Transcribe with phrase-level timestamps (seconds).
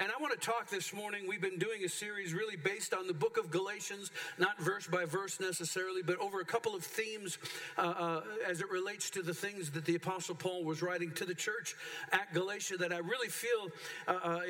[0.00, 1.24] and I want to talk this morning.
[1.26, 5.04] We've been doing a series really based on the book of Galatians, not verse by
[5.04, 7.36] verse necessarily, but over a couple of themes
[7.76, 11.24] uh, uh, as it relates to the things that the Apostle Paul was writing to
[11.24, 11.74] the church
[12.12, 13.70] at Galatia that I really feel
[14.06, 14.40] uh, uh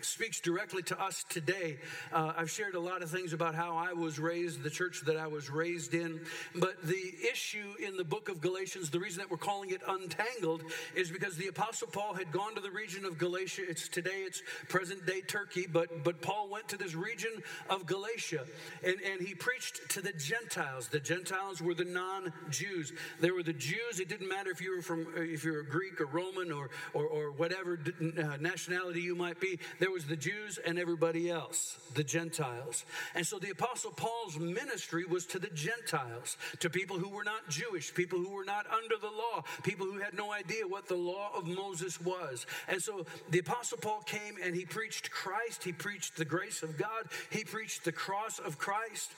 [0.00, 1.76] speaks directly to us today.
[2.14, 5.18] Uh, I've shared a lot of things about how I was raised, the church that
[5.18, 6.18] I was raised in,
[6.54, 10.62] but the issue in the book of Galatians, the reason that we're calling it untangled,
[10.94, 13.62] is because the Apostle Paul had gone to the region of Galatia.
[13.68, 18.44] It's today, it's present day Turkey, but, but Paul went to this region of Galatia
[18.84, 20.88] and, and he preached to the Gentiles.
[20.88, 22.92] The Gentiles were the non Jews.
[23.20, 24.00] There were the Jews.
[24.00, 27.06] It didn't matter if you were from, if you were Greek or Roman or, or,
[27.06, 29.58] or whatever uh, nationality you might be.
[29.78, 32.84] There was the Jews and everybody else, the Gentiles.
[33.14, 37.48] And so the Apostle Paul's ministry was to the Gentiles, to people who were not
[37.48, 40.94] Jewish, people who were not under the law, people who had no idea what the
[40.94, 42.46] law of Moses was.
[42.68, 46.76] And so the Apostle Paul came and he preached Christ, he preached the grace of
[46.76, 49.10] God, he preached the cross of Christ.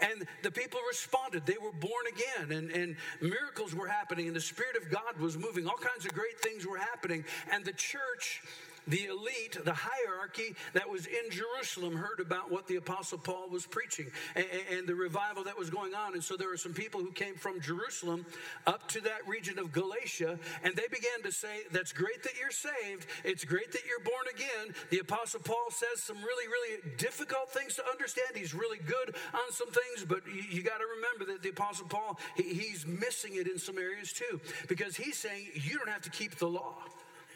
[0.00, 1.46] And the people responded.
[1.46, 5.36] They were born again, and, and miracles were happening, and the Spirit of God was
[5.36, 5.66] moving.
[5.66, 7.24] All kinds of great things were happening.
[7.52, 8.42] And the church
[8.86, 13.66] the elite, the hierarchy that was in Jerusalem heard about what the Apostle Paul was
[13.66, 16.14] preaching and, and, the revival that was going on.
[16.14, 18.24] And so there were some people who came from Jerusalem
[18.66, 22.50] up to that region of Galatia, and they began to say, That's great that you're
[22.50, 23.06] saved.
[23.24, 24.74] It's great that you're born again.
[24.90, 28.28] The Apostle Paul says some really, really difficult things to understand.
[28.34, 31.86] He's really good on some things, but you, you got to remember that the Apostle
[31.86, 36.02] Paul, he, he's missing it in some areas too, because he's saying you don't have
[36.02, 36.74] to keep the law.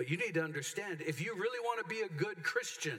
[0.00, 2.98] But you need to understand if you really want to be a good Christian,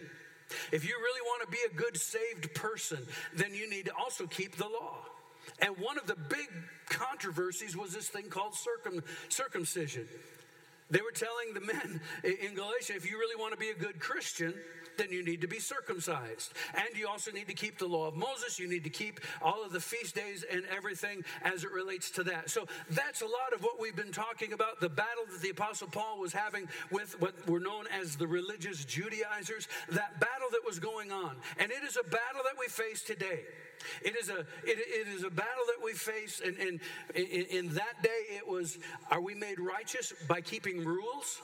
[0.71, 2.99] if you really want to be a good saved person,
[3.33, 4.97] then you need to also keep the law.
[5.57, 6.47] And one of the big
[6.89, 10.07] controversies was this thing called circum, circumcision.
[10.91, 13.99] They were telling the men in Galatia if you really want to be a good
[13.99, 14.53] Christian,
[15.01, 16.53] then you need to be circumcised.
[16.75, 18.59] And you also need to keep the law of Moses.
[18.59, 22.23] You need to keep all of the feast days and everything as it relates to
[22.25, 22.49] that.
[22.49, 25.87] So that's a lot of what we've been talking about the battle that the Apostle
[25.87, 30.79] Paul was having with what were known as the religious Judaizers, that battle that was
[30.79, 31.35] going on.
[31.57, 33.41] And it is a battle that we face today.
[34.03, 36.79] It is a it, it is a battle that we face, and, in,
[37.15, 38.77] in that day it was:
[39.09, 41.41] Are we made righteous by keeping rules?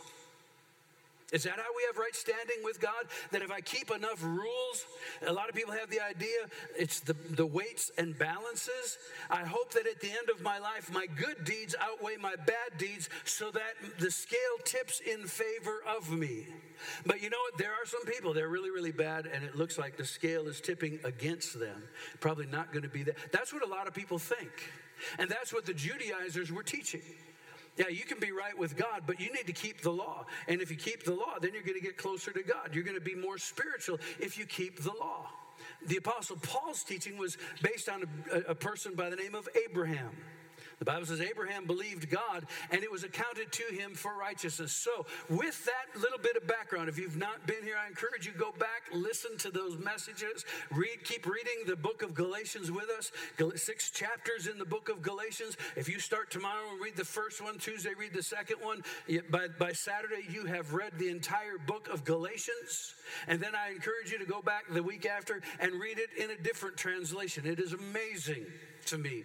[1.33, 3.05] Is that how we have right standing with God?
[3.31, 4.85] That if I keep enough rules,
[5.25, 6.38] a lot of people have the idea
[6.77, 8.97] it's the, the weights and balances.
[9.29, 12.77] I hope that at the end of my life, my good deeds outweigh my bad
[12.77, 16.47] deeds so that the scale tips in favor of me.
[17.05, 17.57] But you know what?
[17.57, 20.61] There are some people, they're really, really bad, and it looks like the scale is
[20.61, 21.83] tipping against them.
[22.21, 23.15] Probably not going to be that.
[23.31, 24.51] That's what a lot of people think.
[25.19, 27.01] And that's what the Judaizers were teaching.
[27.77, 30.25] Yeah, you can be right with God, but you need to keep the law.
[30.47, 32.73] And if you keep the law, then you're going to get closer to God.
[32.73, 35.27] You're going to be more spiritual if you keep the law.
[35.85, 40.11] The Apostle Paul's teaching was based on a, a person by the name of Abraham.
[40.79, 44.71] The Bible says Abraham believed God and it was accounted to him for righteousness.
[44.71, 48.31] So, with that little bit of background, if you've not been here, I encourage you
[48.31, 53.11] go back, listen to those messages, read, keep reading the book of Galatians with us.
[53.55, 55.57] Six chapters in the book of Galatians.
[55.75, 58.83] If you start tomorrow and read the first one, Tuesday read the second one,
[59.31, 62.94] by, by Saturday you have read the entire book of Galatians.
[63.27, 66.31] And then I encourage you to go back the week after and read it in
[66.31, 67.47] a different translation.
[67.47, 68.45] It is amazing
[68.87, 69.23] to me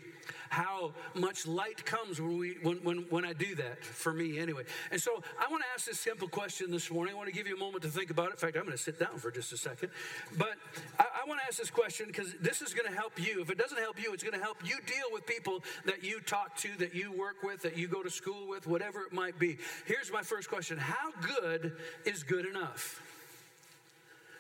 [0.52, 4.64] how much light comes when, we, when, when, when I do that, for me anyway.
[4.90, 7.14] And so I want to ask this simple question this morning.
[7.14, 8.32] I want to give you a moment to think about it.
[8.32, 9.88] In fact, I'm going to sit down for just a second.
[10.36, 10.56] But
[10.98, 13.40] I, I want to ask this question because this is going to help you.
[13.40, 16.20] If it doesn't help you, it's going to help you deal with people that you
[16.20, 19.38] talk to, that you work with, that you go to school with, whatever it might
[19.38, 19.56] be.
[19.86, 21.72] Here's my first question How good
[22.04, 23.00] is good enough?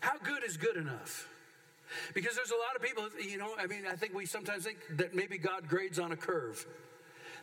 [0.00, 1.31] How good is good enough?
[2.14, 4.78] Because there's a lot of people, you know, I mean, I think we sometimes think
[4.96, 6.66] that maybe God grades on a curve.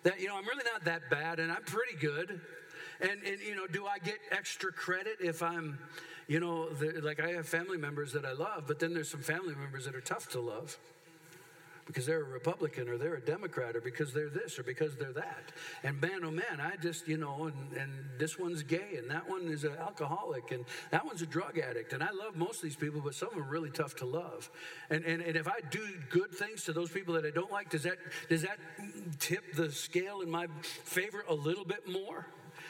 [0.03, 2.41] That, you know, I'm really not that bad and I'm pretty good.
[3.01, 5.79] And, and you know, do I get extra credit if I'm,
[6.27, 9.21] you know, the, like I have family members that I love, but then there's some
[9.21, 10.77] family members that are tough to love
[11.89, 15.11] because they're a Republican or they're a Democrat or because they're this or because they're
[15.11, 15.51] that.
[15.83, 19.27] And man, oh man, I just, you know, and, and this one's gay and that
[19.27, 21.93] one is an alcoholic and that one's a drug addict.
[21.93, 24.05] And I love most of these people, but some of them are really tough to
[24.05, 24.51] love.
[24.91, 25.79] And, and, and if I do
[26.11, 27.97] good things to those people that I don't like, does that,
[28.29, 28.59] does that
[29.17, 30.45] tip the scale in my
[30.83, 32.27] favor a little bit more?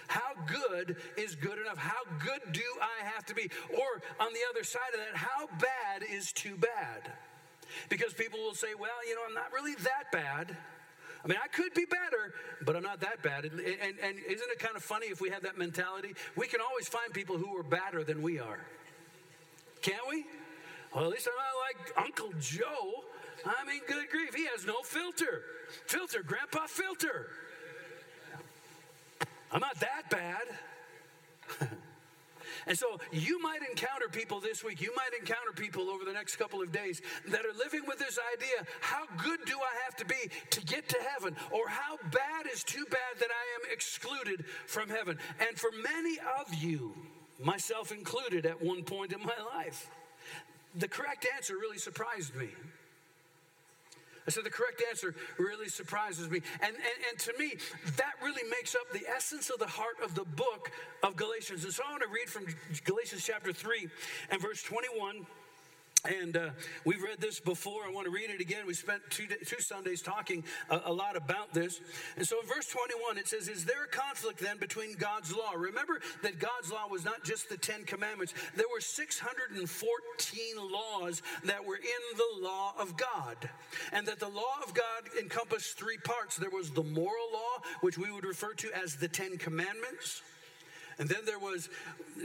[0.08, 1.78] How good is good enough?
[1.78, 3.52] How good do I have to be?
[3.74, 7.12] Or on the other side of that, how bad is too bad?
[7.90, 10.56] Because people will say, well, you know, I'm not really that bad.
[11.24, 12.34] I mean, I could be better,
[12.66, 13.46] but I'm not that bad.
[13.46, 16.16] And, and, and, isn't it kind of funny if we have that mentality?
[16.36, 18.60] We can always find people who are badder than we are.
[19.82, 20.26] can't we?
[20.96, 23.04] Well, at least I'm not like Uncle Joe.
[23.46, 25.44] I mean, good grief, he has no filter.
[25.88, 27.28] Filter, Grandpa Filter.
[29.52, 31.68] I'm not that bad.
[32.70, 36.36] And so you might encounter people this week, you might encounter people over the next
[36.36, 40.06] couple of days that are living with this idea how good do I have to
[40.06, 41.36] be to get to heaven?
[41.50, 45.18] Or how bad is too bad that I am excluded from heaven?
[45.40, 46.94] And for many of you,
[47.40, 49.90] myself included at one point in my life,
[50.76, 52.50] the correct answer really surprised me.
[54.30, 56.44] I said the correct answer really surprises me.
[56.62, 57.56] And, and, and to me,
[57.98, 60.70] that really makes up the essence of the heart of the book
[61.02, 61.64] of Galatians.
[61.64, 62.46] And so I want to read from
[62.86, 63.88] Galatians chapter 3
[64.30, 65.26] and verse 21
[66.06, 66.50] and uh,
[66.86, 67.82] we've read this before.
[67.86, 68.66] I want to read it again.
[68.66, 71.82] We spent two, two Sundays talking a, a, lot about this.
[72.16, 75.52] And so in verse 21, it says, Is there a conflict then between God's law?
[75.58, 81.66] Remember that God's law was not just the Ten Commandments, there were 614 laws that
[81.66, 83.50] were in the law of God.
[83.92, 87.98] And that the law of God encompassed three parts there was the moral law, which
[87.98, 90.22] we would refer to as the Ten Commandments.
[91.00, 91.70] And then there was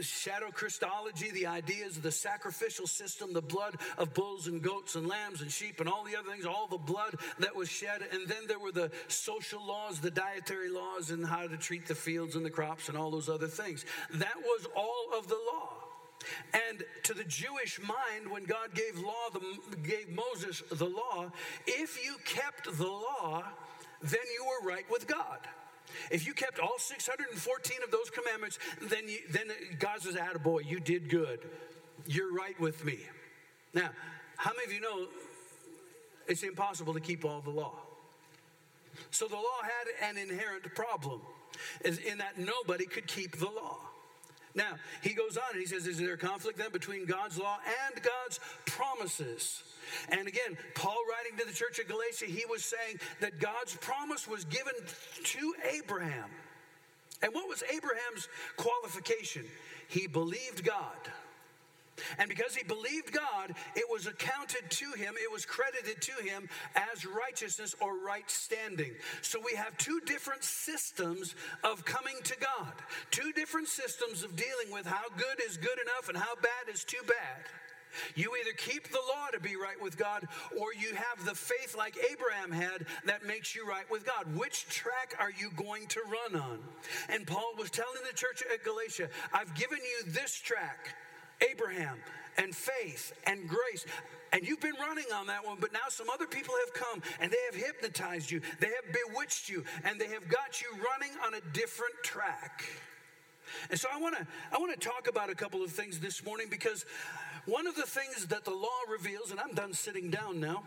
[0.00, 5.06] shadow Christology, the ideas of the sacrificial system, the blood of bulls and goats and
[5.06, 8.03] lambs and sheep and all the other things, all the blood that was shed.
[8.12, 11.94] And then there were the social laws, the dietary laws, and how to treat the
[11.94, 13.85] fields and the crops and all those other things.
[14.15, 15.69] That was all of the law.
[16.69, 21.31] And to the Jewish mind, when God gave law, the, gave Moses the law,
[21.67, 23.44] if you kept the law,
[24.03, 25.38] then you were right with God.
[26.11, 29.49] If you kept all 614 of those commandments, then, you, then
[29.79, 31.41] God says, boy, you did good.
[32.06, 32.99] You're right with me.
[33.73, 33.91] Now,
[34.37, 35.06] how many of you know
[36.26, 37.75] it's impossible to keep all the law?
[39.11, 41.20] So the law had an inherent problem,
[41.85, 43.79] is in that nobody could keep the law.
[44.55, 47.59] Now, he goes on and he says, Is there a conflict then between God's law
[47.87, 49.62] and God's promises?
[50.11, 54.29] And again, Paul writing to the church of Galatia, he was saying that God's promise
[54.29, 54.75] was given
[55.25, 56.31] to Abraham.
[57.23, 59.45] And what was Abraham's qualification?
[59.89, 60.97] He believed God.
[62.19, 66.49] And because he believed God, it was accounted to him, it was credited to him
[66.75, 68.93] as righteousness or right standing.
[69.23, 72.73] So we have two different systems of coming to God,
[73.11, 76.85] two different systems of dealing with how good is good enough and how bad is
[76.85, 77.44] too bad.
[78.17, 80.26] You either keep the law to be right with God,
[80.58, 84.37] or you have the faith like Abraham had that makes you right with God.
[84.37, 86.58] Which track are you going to run on?
[87.08, 90.97] And Paul was telling the church at Galatia, I've given you this track
[91.51, 91.99] Abraham
[92.37, 93.87] and faith and grace.
[94.33, 97.31] And you've been running on that one, but now some other people have come and
[97.31, 101.35] they have hypnotized you, they have bewitched you, and they have got you running on
[101.35, 102.65] a different track.
[103.71, 106.25] And so I want to I want to talk about a couple of things this
[106.25, 106.85] morning because
[107.47, 110.63] one of the things that the law reveals, and I'm done sitting down now,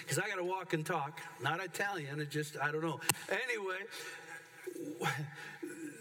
[0.00, 1.20] because I got to walk and talk.
[1.42, 3.00] Not Italian, it just, I don't know.
[3.28, 3.78] Anyway,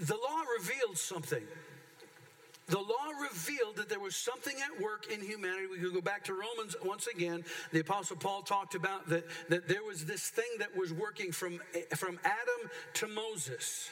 [0.01, 1.43] the law revealed something.
[2.73, 5.67] The law revealed that there was something at work in humanity.
[5.69, 7.45] We could go back to Romans once again.
[7.71, 11.59] The Apostle Paul talked about that, that there was this thing that was working from,
[11.95, 13.91] from Adam to Moses.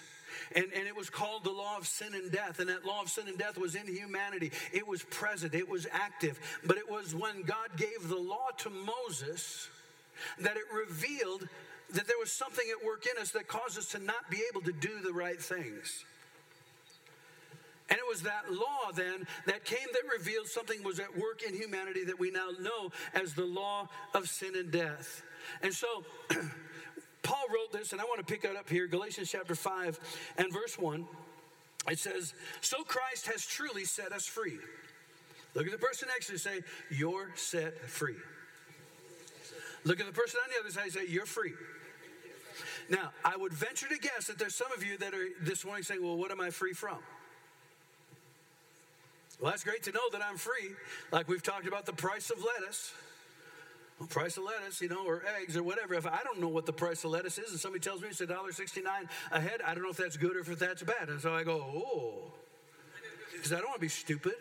[0.55, 2.57] And, and it was called the law of sin and death.
[2.57, 4.51] And that law of sin and death was in humanity.
[4.73, 6.39] It was present, it was active.
[6.65, 9.69] But it was when God gave the law to Moses
[10.39, 11.47] that it revealed
[11.93, 14.61] that there was something at work in us that caused us to not be able
[14.61, 16.03] to do the right things.
[17.91, 21.53] And it was that law then that came that revealed something was at work in
[21.53, 25.21] humanity that we now know as the law of sin and death.
[25.61, 26.05] And so
[27.21, 29.99] Paul wrote this, and I want to pick it up here Galatians chapter 5
[30.37, 31.05] and verse 1.
[31.89, 34.57] It says, So Christ has truly set us free.
[35.53, 38.15] Look at the person next to you say, You're set free.
[39.83, 41.53] Look at the person on the other side and say, You're free.
[42.89, 45.83] Now, I would venture to guess that there's some of you that are this morning
[45.83, 46.99] saying, Well, what am I free from?
[49.41, 50.75] Well, that's great to know that I'm free.
[51.11, 52.93] Like we've talked about the price of lettuce
[53.99, 55.95] The price of lettuce, you know, or eggs or whatever.
[55.95, 58.21] If I don't know what the price of lettuce is, and somebody tells me it's
[58.21, 58.85] $1.69
[59.31, 61.09] a head, I don't know if that's good or if that's bad.
[61.09, 62.33] And so I go, oh,
[63.33, 64.35] because I don't want to be stupid.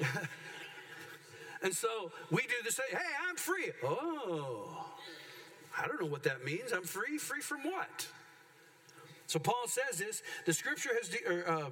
[1.62, 2.86] and so we do the same.
[2.90, 3.70] Hey, I'm free.
[3.84, 4.84] Oh,
[5.80, 6.72] I don't know what that means.
[6.72, 7.18] I'm free.
[7.18, 8.08] Free from what?
[9.28, 10.22] So Paul says this.
[10.44, 11.70] The scripture has, de- or, uh,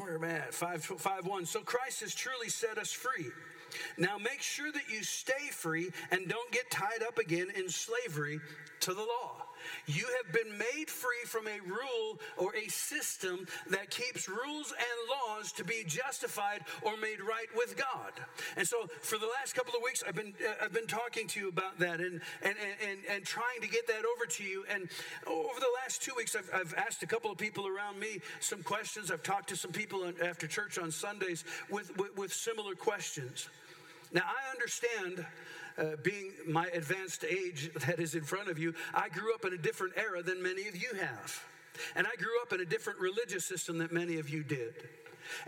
[0.00, 0.54] where am I at?
[0.54, 1.46] 5, 5 1.
[1.46, 3.26] So Christ has truly set us free.
[3.98, 8.40] Now make sure that you stay free and don't get tied up again in slavery
[8.80, 9.46] to the law.
[9.86, 14.98] You have been made free from a rule or a system that keeps rules and
[15.08, 18.12] laws to be justified or made right with God.
[18.56, 21.40] And so, for the last couple of weeks, I've been uh, I've been talking to
[21.40, 22.54] you about that and and
[22.88, 24.64] and and trying to get that over to you.
[24.72, 24.88] And
[25.26, 28.62] over the last two weeks, I've, I've asked a couple of people around me some
[28.62, 29.10] questions.
[29.10, 33.48] I've talked to some people after church on Sundays with, with, with similar questions.
[34.12, 35.24] Now, I understand
[35.78, 39.52] uh, being my advanced age that is in front of you, I grew up in
[39.52, 41.44] a different era than many of you have.
[41.96, 44.74] And I grew up in a different religious system that many of you did.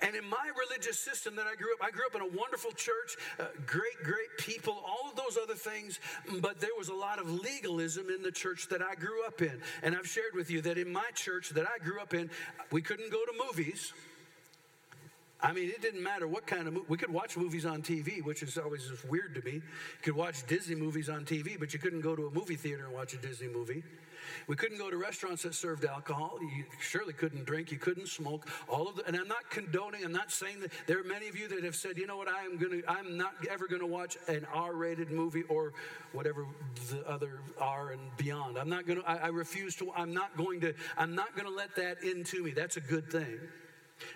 [0.01, 2.73] And in my religious system that I grew up, I grew up in a wonderful
[2.73, 5.99] church, uh, great, great people, all of those other things,
[6.41, 9.61] but there was a lot of legalism in the church that I grew up in.
[9.83, 12.31] And I've shared with you that in my church that I grew up in,
[12.71, 13.93] we couldn't go to movies
[15.43, 16.87] I mean, it didn't matter what kind of movie.
[16.89, 19.55] We could watch movies on TV, which is always just weird to me.
[19.55, 19.63] You
[20.03, 22.95] could watch Disney movies on TV, but you couldn't go to a movie theater and
[22.95, 23.83] watch a Disney movie.
[24.47, 26.39] We couldn't go to restaurants that served alcohol.
[26.41, 27.73] You surely couldn't drink.
[27.73, 28.47] You couldn't smoke.
[28.69, 30.05] All of the, and I'm not condoning.
[30.05, 32.29] I'm not saying that there are many of you that have said, you know what,
[32.29, 35.73] I am gonna, I'm not ever gonna watch an R-rated movie or
[36.13, 36.47] whatever
[36.91, 38.59] the other R and beyond.
[38.59, 39.03] I'm not gonna.
[39.07, 39.93] I, I refuse to.
[39.97, 40.75] I'm not going to.
[40.97, 42.53] I'm not gonna let that into me.
[42.53, 43.39] That's a good thing.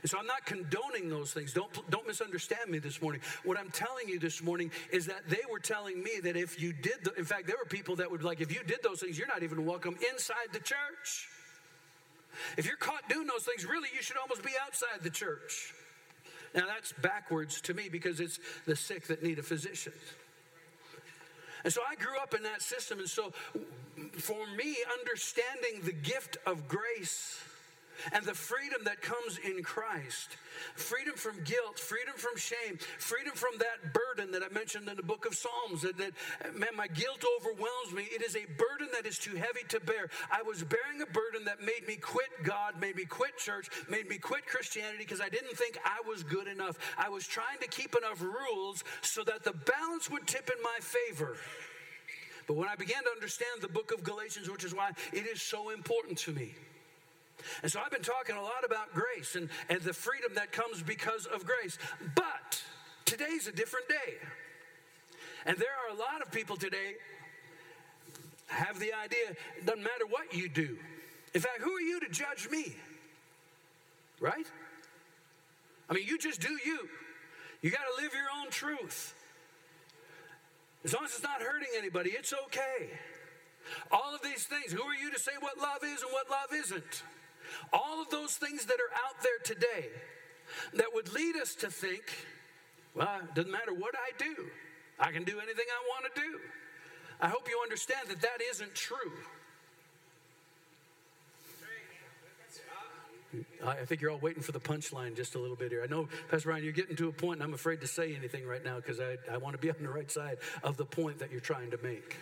[0.03, 1.53] And so I'm not condoning those things.
[1.53, 3.21] Don't, don't misunderstand me this morning.
[3.45, 6.73] What I'm telling you this morning is that they were telling me that if you
[6.73, 9.19] did, the, in fact, there were people that would like, if you did those things,
[9.19, 11.29] you're not even welcome inside the church.
[12.57, 15.73] If you're caught doing those things, really, you should almost be outside the church.
[16.55, 19.93] Now, that's backwards to me because it's the sick that need a physician.
[21.65, 23.01] And so I grew up in that system.
[23.01, 23.33] And so
[24.19, 27.41] for me, understanding the gift of grace
[28.13, 30.37] and the freedom that comes in Christ
[30.75, 35.03] freedom from guilt, freedom from shame, freedom from that burden that I mentioned in the
[35.03, 36.13] book of Psalms that, that,
[36.55, 38.05] man, my guilt overwhelms me.
[38.11, 40.09] It is a burden that is too heavy to bear.
[40.31, 44.09] I was bearing a burden that made me quit God, made me quit church, made
[44.09, 46.79] me quit Christianity because I didn't think I was good enough.
[46.99, 50.79] I was trying to keep enough rules so that the balance would tip in my
[50.81, 51.37] favor.
[52.47, 55.43] But when I began to understand the book of Galatians, which is why it is
[55.43, 56.55] so important to me,
[57.63, 60.83] and so I've been talking a lot about grace and, and the freedom that comes
[60.83, 61.79] because of grace.
[62.15, 62.63] But
[63.05, 64.15] today's a different day.
[65.47, 66.95] And there are a lot of people today
[68.49, 70.77] have the idea it doesn't matter what you do.
[71.35, 72.75] In fact, who are you to judge me?
[74.21, 74.47] Right?
[75.89, 76.89] I mean, you just do you.
[77.63, 79.15] You got to live your own truth.
[80.85, 82.91] As long as it's not hurting anybody, it's okay.
[83.91, 86.53] All of these things, who are you to say what love is and what love
[86.55, 87.03] isn't?
[87.73, 89.89] All of those things that are out there today
[90.75, 92.03] that would lead us to think,
[92.95, 94.47] well, it doesn't matter what I do,
[94.99, 96.41] I can do anything I want to do.
[97.21, 99.13] I hope you understand that that isn't true.
[103.65, 105.83] I think you're all waiting for the punchline just a little bit here.
[105.83, 108.47] I know, Pastor Ryan, you're getting to a point, and I'm afraid to say anything
[108.47, 111.19] right now because I, I want to be on the right side of the point
[111.19, 112.17] that you're trying to make.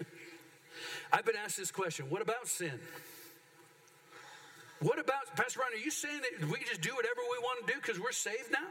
[1.12, 2.80] I've been asked this question what about sin?
[4.80, 7.72] What about, Pastor Ron, are you saying that we just do whatever we want to
[7.72, 8.68] do because we're saved now?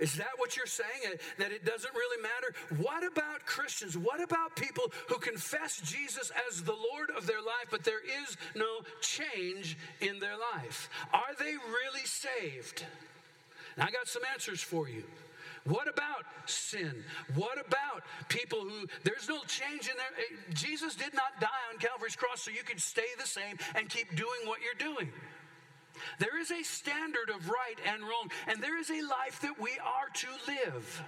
[0.00, 0.88] Is that what you're saying?
[1.06, 2.82] Uh, that it doesn't really matter?
[2.82, 3.96] What about Christians?
[3.96, 8.36] What about people who confess Jesus as the Lord of their life, but there is
[8.56, 10.88] no change in their life?
[11.12, 12.84] Are they really saved?
[13.76, 15.04] And I got some answers for you.
[15.64, 17.04] What about sin?
[17.34, 20.06] What about people who there's no change in there?
[20.18, 23.88] Eh, Jesus did not die on Calvary's cross so you could stay the same and
[23.88, 25.12] keep doing what you're doing.
[26.18, 29.72] There is a standard of right and wrong, and there is a life that we
[29.84, 31.02] are to live.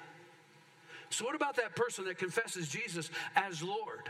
[1.08, 4.08] So, what about that person that confesses Jesus as Lord?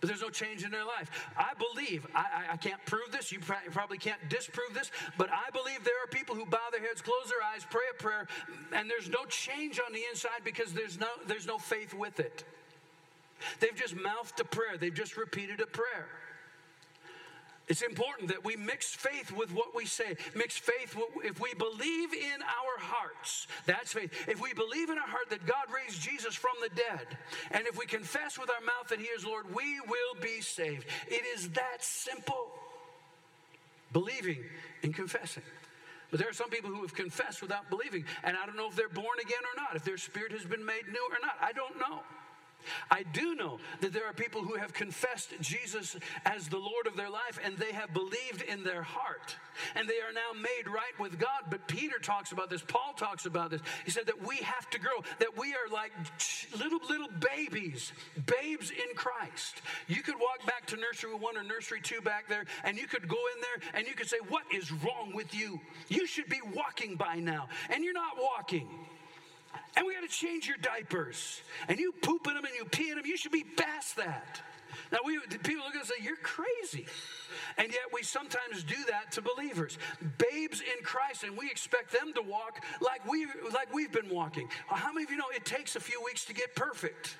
[0.00, 1.10] But there's no change in their life.
[1.36, 5.84] I believe, I, I can't prove this, you probably can't disprove this, but I believe
[5.84, 8.26] there are people who bow their heads, close their eyes, pray a prayer,
[8.72, 12.44] and there's no change on the inside because there's no, there's no faith with it.
[13.60, 16.08] They've just mouthed a prayer, they've just repeated a prayer.
[17.68, 20.16] It's important that we mix faith with what we say.
[20.36, 24.12] Mix faith, if we believe in our hearts, that's faith.
[24.28, 27.18] If we believe in our heart that God raised Jesus from the dead,
[27.50, 30.86] and if we confess with our mouth that He is Lord, we will be saved.
[31.08, 32.50] It is that simple.
[33.92, 34.44] Believing
[34.84, 35.42] and confessing.
[36.12, 38.76] But there are some people who have confessed without believing, and I don't know if
[38.76, 41.36] they're born again or not, if their spirit has been made new or not.
[41.40, 42.02] I don't know.
[42.90, 46.96] I do know that there are people who have confessed Jesus as the Lord of
[46.96, 49.36] their life and they have believed in their heart
[49.74, 51.44] and they are now made right with God.
[51.50, 53.60] But Peter talks about this, Paul talks about this.
[53.84, 55.92] He said that we have to grow, that we are like
[56.58, 57.92] little, little babies,
[58.26, 59.62] babes in Christ.
[59.88, 63.08] You could walk back to nursery one or nursery two back there and you could
[63.08, 65.60] go in there and you could say, What is wrong with you?
[65.88, 68.68] You should be walking by now, and you're not walking
[69.76, 71.40] and we got to change your diapers.
[71.68, 73.06] And you poop in them and you pee in them.
[73.06, 74.40] You should be past that.
[74.92, 76.86] Now, we, people look at us and say, You're crazy.
[77.58, 79.78] And yet, we sometimes do that to believers,
[80.18, 84.48] babes in Christ, and we expect them to walk like, we, like we've been walking.
[84.68, 87.16] How many of you know it takes a few weeks to get perfect?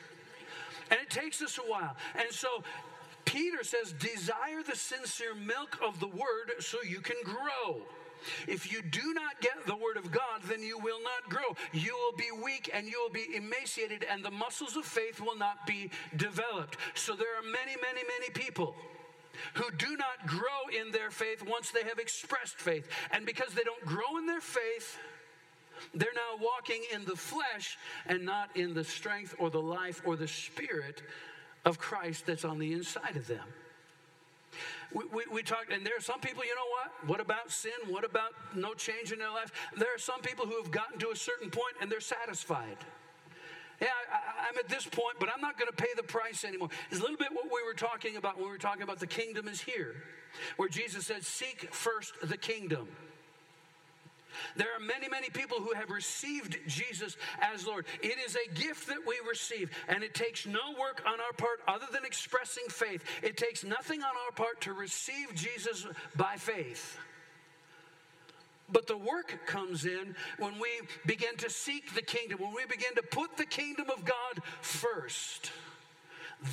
[0.90, 1.96] And it takes us a while.
[2.14, 2.62] And so,
[3.24, 7.82] Peter says, Desire the sincere milk of the word so you can grow.
[8.46, 11.56] If you do not get the word of God, then you will not grow.
[11.72, 15.36] You will be weak and you will be emaciated, and the muscles of faith will
[15.36, 16.76] not be developed.
[16.94, 18.74] So there are many, many, many people
[19.54, 22.88] who do not grow in their faith once they have expressed faith.
[23.10, 24.98] And because they don't grow in their faith,
[25.94, 30.16] they're now walking in the flesh and not in the strength or the life or
[30.16, 31.02] the spirit
[31.64, 33.44] of Christ that's on the inside of them.
[34.92, 37.08] We, we, we talked, and there are some people, you know what?
[37.08, 37.72] What about sin?
[37.88, 39.52] What about no change in their life?
[39.76, 42.76] There are some people who have gotten to a certain point and they're satisfied.
[43.80, 46.70] Yeah, I, am at this point, but I'm not going to pay the price anymore.
[46.90, 49.06] It's a little bit what we were talking about when we were talking about the
[49.06, 49.96] kingdom is here,
[50.56, 52.88] where Jesus said, Seek first the kingdom.
[54.56, 57.86] There are many, many people who have received Jesus as Lord.
[58.02, 61.60] It is a gift that we receive, and it takes no work on our part
[61.68, 63.04] other than expressing faith.
[63.22, 66.98] It takes nothing on our part to receive Jesus by faith.
[68.68, 70.68] But the work comes in when we
[71.04, 75.52] begin to seek the kingdom, when we begin to put the kingdom of God first.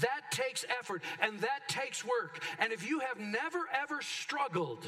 [0.02, 2.42] That takes effort and that takes work.
[2.60, 4.88] And if you have never ever struggled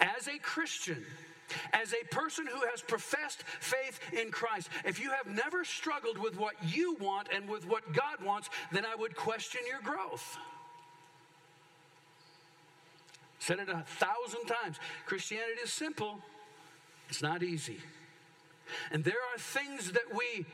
[0.00, 1.04] as a Christian,
[1.72, 6.36] as a person who has professed faith in Christ, if you have never struggled with
[6.36, 10.36] what you want and with what God wants, then I would question your growth.
[13.38, 14.78] Said it a thousand times.
[15.06, 16.20] Christianity is simple,
[17.08, 17.80] it's not easy.
[18.90, 20.46] And there are things that we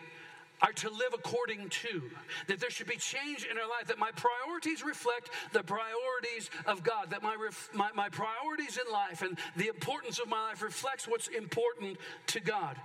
[0.63, 2.03] are to live according to,
[2.47, 6.83] that there should be change in our life, that my priorities reflect the priorities of
[6.83, 10.63] God, that my, ref, my, my priorities in life and the importance of my life
[10.63, 11.97] reflects what's important
[12.29, 12.77] to God.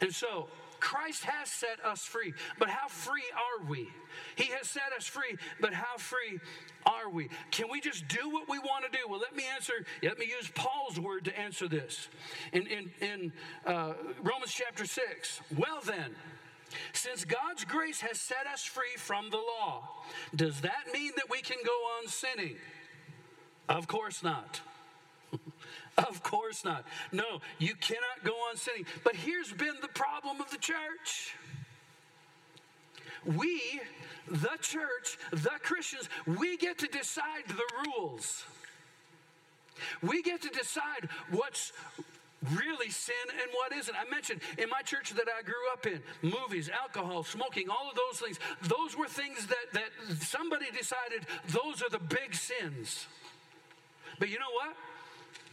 [0.00, 0.48] And so,
[0.80, 3.88] Christ has set us free, but how free are we?
[4.34, 6.40] He has set us free, but how free
[6.86, 7.28] are we?
[7.50, 9.04] Can we just do what we want to do?
[9.08, 12.08] Well, let me answer, let me use Paul's word to answer this.
[12.52, 13.32] In, in, in
[13.66, 16.14] uh, Romans chapter 6, well then,
[16.92, 19.88] since God's grace has set us free from the law,
[20.34, 22.56] does that mean that we can go on sinning?
[23.68, 24.60] Of course not.
[25.98, 26.84] of course not.
[27.12, 28.86] No, you cannot go on sinning.
[29.04, 31.36] But here's been the problem of the church.
[33.24, 33.80] We,
[34.28, 38.44] the church, the Christians, we get to decide the rules.
[40.02, 41.72] We get to decide what's
[42.54, 43.94] really sin and what isn't.
[43.94, 47.96] I mentioned in my church that I grew up in, movies, alcohol, smoking, all of
[47.96, 53.06] those things, those were things that, that somebody decided those are the big sins.
[54.18, 54.74] But you know what?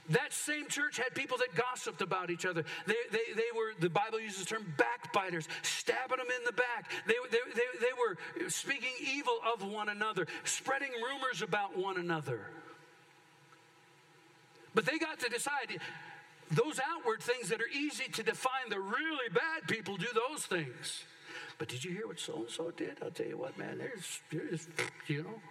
[0.10, 2.63] That same church had people that gossiped about each other.
[2.86, 6.89] They, they, they were, the Bible uses the term backbiters, stabbing them in the back.
[7.06, 12.39] They, they, they, they were speaking evil of one another, spreading rumors about one another.
[14.73, 15.80] But they got to decide
[16.51, 21.03] those outward things that are easy to define, the really bad people do those things.
[21.57, 22.97] But did you hear what so and so did?
[23.03, 24.67] I'll tell you what, man, there's, there's,
[25.07, 25.41] you know,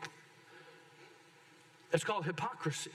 [1.93, 2.93] it's called hypocrisy.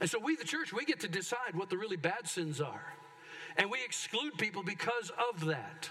[0.00, 2.94] And so we, the church, we get to decide what the really bad sins are.
[3.56, 5.90] And we exclude people because of that.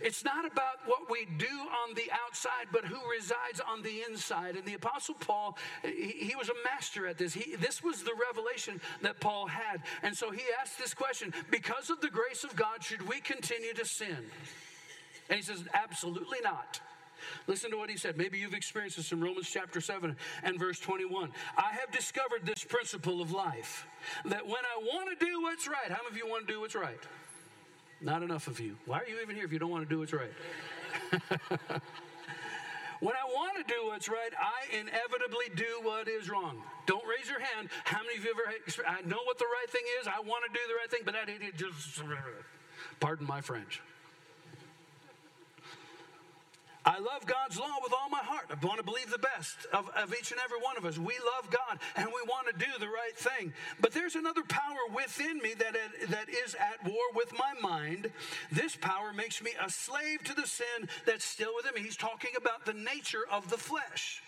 [0.00, 4.56] It's not about what we do on the outside, but who resides on the inside.
[4.56, 7.32] And the Apostle Paul, he, he was a master at this.
[7.32, 9.82] He, this was the revelation that Paul had.
[10.02, 13.72] And so he asked this question Because of the grace of God, should we continue
[13.74, 14.16] to sin?
[15.28, 16.80] And he says, Absolutely not.
[17.46, 18.16] Listen to what he said.
[18.16, 21.30] Maybe you've experienced this in Romans chapter 7 and verse 21.
[21.56, 23.86] I have discovered this principle of life
[24.24, 26.60] that when I want to do what's right, how many of you want to do
[26.60, 27.00] what's right?
[28.00, 28.76] Not enough of you.
[28.86, 30.32] Why are you even here if you don't want to do what's right?
[33.00, 36.62] when I want to do what's right, I inevitably do what is wrong.
[36.86, 37.68] Don't raise your hand.
[37.84, 38.42] How many of you ever,
[38.88, 41.14] I know what the right thing is, I want to do the right thing, but
[41.14, 42.02] that idiot just,
[43.00, 43.80] pardon my French.
[46.84, 48.46] I love God's law with all my heart.
[48.50, 50.98] I want to believe the best of, of each and every one of us.
[50.98, 53.52] We love God and we want to do the right thing.
[53.80, 55.76] But there's another power within me that,
[56.08, 58.10] that is at war with my mind.
[58.50, 61.82] This power makes me a slave to the sin that's still within me.
[61.82, 64.22] He's talking about the nature of the flesh.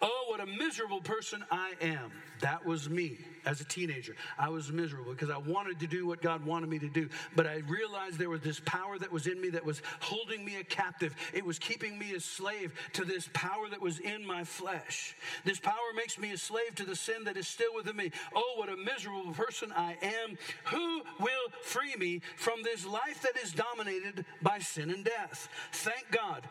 [0.00, 2.12] Oh, what a miserable person I am.
[2.40, 4.14] That was me as a teenager.
[4.38, 7.08] I was miserable because I wanted to do what God wanted me to do.
[7.34, 10.56] But I realized there was this power that was in me that was holding me
[10.56, 11.16] a captive.
[11.32, 15.16] It was keeping me a slave to this power that was in my flesh.
[15.44, 18.12] This power makes me a slave to the sin that is still within me.
[18.34, 20.38] Oh, what a miserable person I am.
[20.66, 25.48] Who will free me from this life that is dominated by sin and death?
[25.72, 26.44] Thank God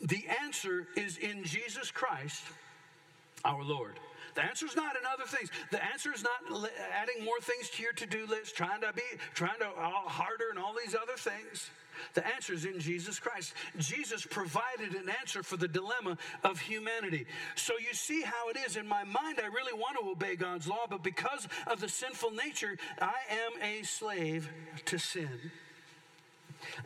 [0.00, 2.42] the answer is in Jesus Christ,
[3.44, 3.98] our Lord.
[4.34, 5.50] The answer is not in other things.
[5.70, 9.02] The answer is not adding more things to your to-do list, trying to be
[9.32, 11.70] trying to uh, harder and all these other things.
[12.14, 13.54] The answer is in Jesus Christ.
[13.78, 17.26] Jesus provided an answer for the dilemma of humanity.
[17.54, 18.76] So you see how it is.
[18.76, 22.32] In my mind, I really want to obey God's law, but because of the sinful
[22.32, 24.50] nature, I am a slave
[24.86, 25.52] to sin.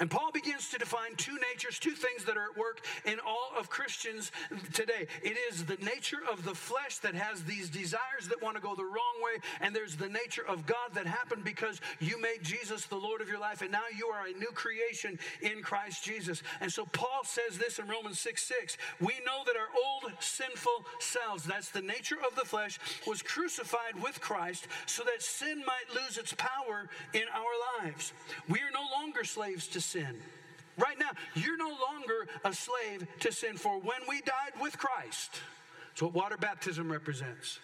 [0.00, 3.50] And Paul begins to define two natures, two things that are at work in all
[3.58, 4.32] of Christians
[4.72, 5.06] today.
[5.22, 8.74] It is the nature of the flesh that has these desires that want to go
[8.74, 12.86] the wrong way, and there's the nature of God that happened because you made Jesus
[12.86, 16.42] the Lord of your life, and now you are a new creation in Christ Jesus.
[16.60, 18.76] And so Paul says this in Romans 6 6.
[19.00, 24.02] We know that our old sinful selves, that's the nature of the flesh, was crucified
[24.02, 28.12] with Christ so that sin might lose its power in our lives.
[28.48, 30.16] We are no longer slaves to sin.
[30.76, 35.40] Right now, you're no longer a slave to sin, for when we died with Christ,
[35.88, 37.58] that's what water baptism represents.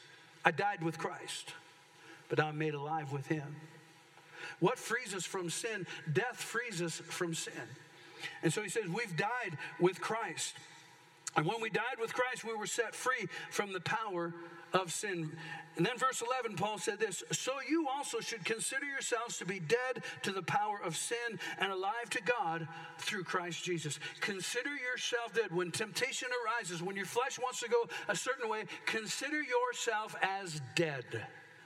[0.44, 1.52] I died with Christ,
[2.28, 3.56] but I'm made alive with Him.
[4.60, 5.86] What frees us from sin?
[6.12, 7.52] Death frees us from sin.
[8.42, 10.54] And so he says, We've died with Christ.
[11.36, 14.32] And when we died with Christ, we were set free from the power
[14.74, 15.30] of sin.
[15.76, 19.60] And then, verse 11, Paul said this So you also should consider yourselves to be
[19.60, 23.98] dead to the power of sin and alive to God through Christ Jesus.
[24.20, 25.52] Consider yourself dead.
[25.52, 30.60] When temptation arises, when your flesh wants to go a certain way, consider yourself as
[30.74, 31.04] dead.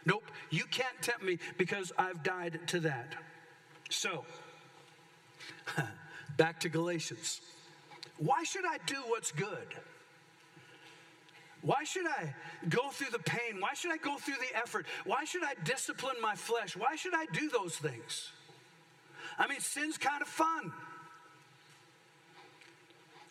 [0.06, 3.14] Nope, you can't tempt me because I've died to that.
[3.90, 4.24] So,
[6.36, 7.40] back to Galatians.
[8.18, 9.74] Why should I do what's good?
[11.62, 12.34] Why should I
[12.68, 13.60] go through the pain?
[13.60, 14.86] Why should I go through the effort?
[15.04, 16.76] Why should I discipline my flesh?
[16.76, 18.30] Why should I do those things?
[19.38, 20.72] I mean, sin's kind of fun.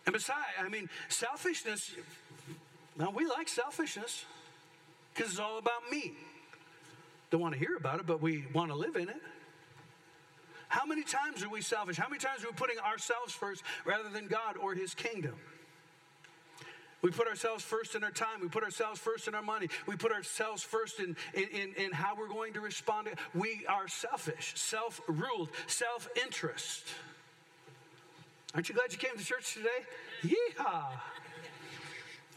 [0.05, 1.91] And besides, I mean, selfishness,
[2.97, 4.25] now we like selfishness
[5.13, 6.13] because it's all about me.
[7.29, 9.21] Don't want to hear about it, but we want to live in it.
[10.69, 11.97] How many times are we selfish?
[11.97, 15.35] How many times are we putting ourselves first rather than God or His kingdom?
[17.01, 18.41] We put ourselves first in our time.
[18.41, 19.67] We put ourselves first in our money.
[19.85, 23.09] We put ourselves first in, in, in, how we're going to respond.
[23.35, 26.85] We are selfish, self ruled, self interest.
[28.55, 29.69] Aren't you glad you came to church today?
[30.23, 30.89] Yeehaw!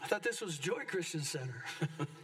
[0.03, 1.63] I thought this was Joy Christian Center.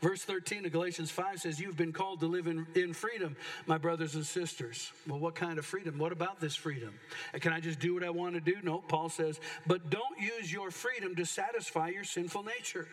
[0.00, 3.78] Verse 13 of Galatians 5 says, You've been called to live in, in freedom, my
[3.78, 4.92] brothers and sisters.
[5.06, 5.98] Well, what kind of freedom?
[5.98, 6.94] What about this freedom?
[7.40, 8.56] Can I just do what I want to do?
[8.62, 12.88] No, Paul says, But don't use your freedom to satisfy your sinful nature.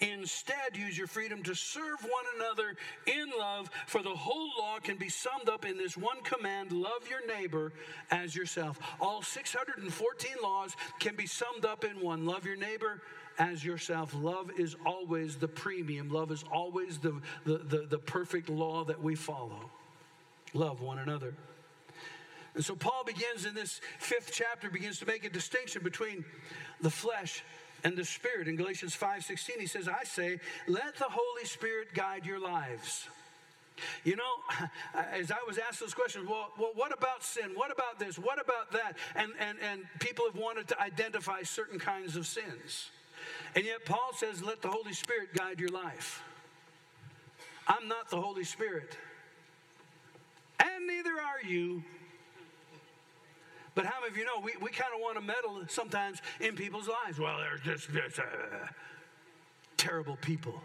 [0.00, 4.96] Instead, use your freedom to serve one another in love, for the whole law can
[4.96, 7.72] be summed up in this one command love your neighbor
[8.10, 8.78] as yourself.
[9.00, 13.00] All 614 laws can be summed up in one love your neighbor
[13.38, 14.14] as yourself.
[14.14, 19.02] Love is always the premium, love is always the, the, the, the perfect law that
[19.02, 19.70] we follow.
[20.52, 21.34] Love one another.
[22.54, 26.24] And so Paul begins in this fifth chapter, begins to make a distinction between
[26.80, 27.42] the flesh
[27.82, 28.46] and the spirit.
[28.46, 33.08] In Galatians 5:16, he says, I say, let the Holy Spirit guide your lives.
[34.04, 34.34] You know,
[34.94, 37.50] as I was asked those questions, well, well, what about sin?
[37.54, 38.18] What about this?
[38.18, 38.96] What about that?
[39.16, 42.90] And, and, and people have wanted to identify certain kinds of sins.
[43.54, 46.22] And yet, Paul says, let the Holy Spirit guide your life.
[47.66, 48.96] I'm not the Holy Spirit,
[50.60, 51.82] and neither are you.
[53.74, 56.54] But how many of you know we, we kind of want to meddle sometimes in
[56.54, 57.18] people's lives?
[57.18, 58.22] Well, they're just, just uh,
[59.76, 60.60] terrible people.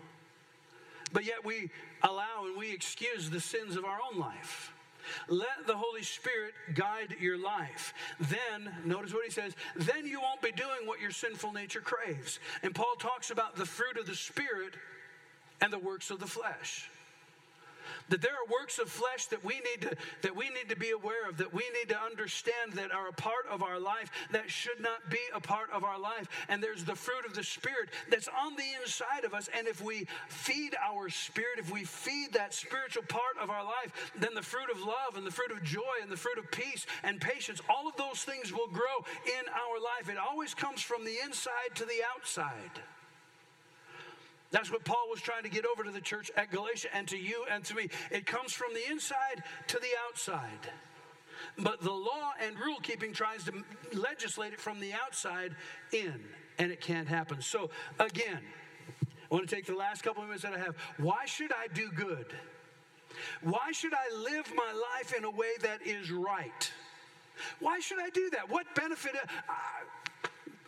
[1.12, 1.72] But yet we
[2.04, 4.74] allow and we excuse the sins of our own life.
[5.28, 7.94] Let the Holy Spirit guide your life.
[8.20, 12.40] Then, notice what he says, then you won't be doing what your sinful nature craves.
[12.64, 14.74] And Paul talks about the fruit of the Spirit
[15.62, 16.90] and the works of the flesh.
[18.10, 20.92] That there are works of flesh that we need to that we need to be
[20.92, 24.50] aware of that we need to understand that are a part of our life that
[24.50, 26.28] should not be a part of our life.
[26.50, 29.50] And there's the fruit of the spirit that's on the inside of us.
[29.58, 34.12] And if we feed our spirit if we feed that spiritual part of our life
[34.20, 36.86] then the fruit of love and the fruit of joy and the fruit of peace
[37.04, 40.10] and patience all of those things will grow in our life.
[40.10, 42.82] It always comes from the inside to the outside
[44.52, 47.18] that's what Paul was trying to get over to the church at Galatia and to
[47.18, 47.90] you and to me.
[48.12, 50.70] It comes from the inside to the outside.
[51.58, 55.56] But the law and rule keeping tries to legislate it from the outside
[55.92, 56.20] in,
[56.58, 57.42] and it can't happen.
[57.42, 58.40] So, again,
[59.02, 60.76] I want to take the last couple of minutes that I have.
[60.98, 62.34] Why should I do good?
[63.42, 66.72] Why should I live my life in a way that is right?
[67.60, 68.50] Why should I do that?
[68.50, 69.14] What benefit?
[69.16, 69.54] Uh,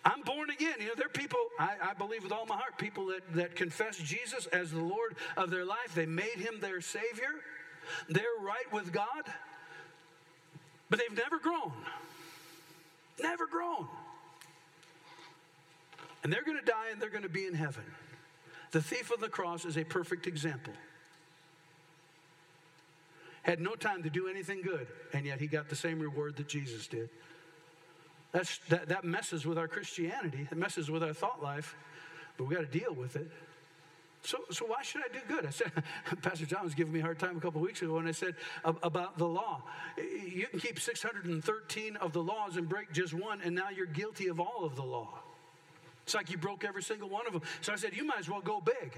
[0.04, 0.76] I'm born again.
[0.80, 3.56] You know, there are people, I, I, believe with all my heart, people that, that
[3.56, 5.94] confess Jesus as the Lord of their life.
[5.94, 7.36] They made him their Savior.
[8.10, 9.24] They're right with God,
[10.90, 11.72] but they've never grown.
[13.22, 13.88] Never grown.
[16.24, 17.84] And they're going to die and they're going to be in heaven.
[18.72, 20.74] The thief on the cross is a perfect example.
[23.44, 26.48] Had no time to do anything good, and yet he got the same reward that
[26.48, 27.10] Jesus did.
[28.32, 30.48] That's, that, that messes with our Christianity.
[30.50, 31.76] It messes with our thought life,
[32.38, 33.30] but we got to deal with it.
[34.24, 35.46] So, so why should I do good?
[35.46, 35.72] I said,
[36.22, 38.36] Pastor John was giving me a hard time a couple weeks ago when I said
[38.63, 39.63] about the law.
[39.98, 44.28] You can keep 613 of the laws and break just one, and now you're guilty
[44.28, 45.20] of all of the law.
[46.04, 47.41] It's like you broke every single one of them.
[47.62, 48.94] So I said, you might as well go big.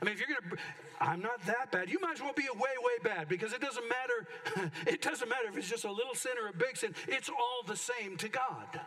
[0.00, 0.56] I mean, if you're going to,
[1.00, 1.90] I'm not that bad.
[1.90, 4.70] You might as well be a way, way bad because it doesn't matter.
[4.86, 6.94] it doesn't matter if it's just a little sin or a big sin.
[7.08, 8.80] It's all the same to God.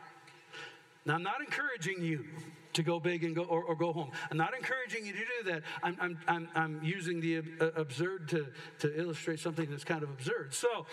[1.05, 2.25] Now, I'm not encouraging you
[2.73, 4.11] to go big and go or, or go home.
[4.29, 5.63] I'm not encouraging you to do that.
[5.81, 8.47] I'm, I'm, I'm, I'm using the uh, absurd to,
[8.79, 10.53] to illustrate something that's kind of absurd.
[10.53, 10.85] So,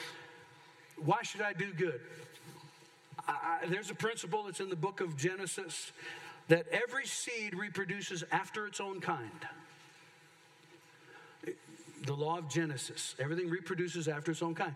[0.96, 2.00] why should I do good?
[3.28, 5.92] I, there's a principle that's in the book of Genesis
[6.48, 9.30] that every seed reproduces after its own kind
[12.06, 13.14] the law of Genesis.
[13.18, 14.74] Everything reproduces after its own kind.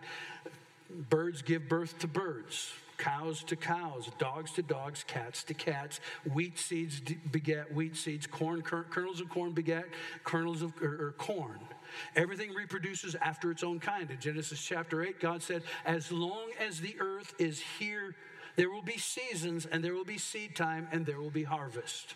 [1.09, 5.99] Birds give birth to birds, cows to cows, dogs to dogs, cats to cats.
[6.33, 9.85] Wheat seeds beget wheat seeds, corn kernels of corn beget
[10.23, 11.59] kernels of or, or corn.
[12.15, 14.09] Everything reproduces after its own kind.
[14.09, 18.15] In Genesis chapter 8, God said, As long as the earth is here,
[18.55, 22.15] there will be seasons, and there will be seed time, and there will be harvest.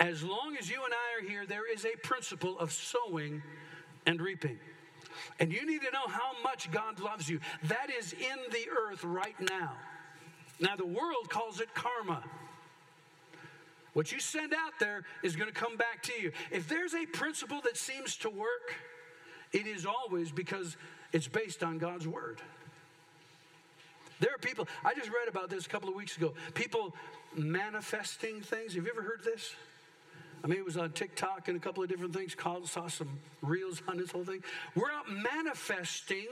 [0.00, 3.42] As long as you and I are here, there is a principle of sowing
[4.06, 4.58] and reaping.
[5.38, 7.38] And you need to know how much God loves you.
[7.64, 9.72] That is in the earth right now.
[10.58, 12.22] Now, the world calls it karma.
[13.92, 16.32] What you send out there is going to come back to you.
[16.50, 18.74] If there's a principle that seems to work,
[19.52, 20.76] it is always because
[21.12, 22.40] it's based on God's word.
[24.20, 26.94] There are people, I just read about this a couple of weeks ago, people
[27.34, 28.74] manifesting things.
[28.74, 29.54] Have you ever heard this?
[30.42, 32.34] I mean, it was on TikTok and a couple of different things.
[32.34, 34.42] Called, saw some reels on this whole thing.
[34.74, 36.28] We're out manifesting